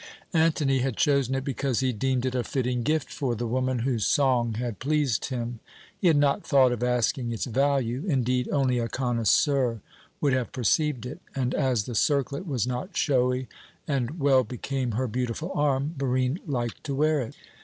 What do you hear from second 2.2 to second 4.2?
it a fitting gift for the woman whose